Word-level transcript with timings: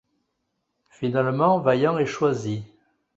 Finalement, 0.89 1.59
Vaillant 1.59 1.99
est 1.99 2.07
choisi. 2.07 2.63